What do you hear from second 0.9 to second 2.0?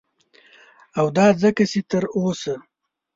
او دا ځکه چه